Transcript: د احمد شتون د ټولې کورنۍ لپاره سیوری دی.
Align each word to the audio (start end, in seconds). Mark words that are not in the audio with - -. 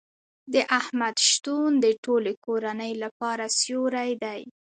د 0.53 0.55
احمد 0.79 1.17
شتون 1.29 1.71
د 1.83 1.85
ټولې 2.03 2.33
کورنۍ 2.45 2.93
لپاره 3.03 3.45
سیوری 3.59 4.11
دی. 4.23 4.41